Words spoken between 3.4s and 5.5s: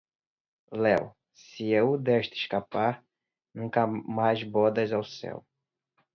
Nunca mais bodas ao céu...”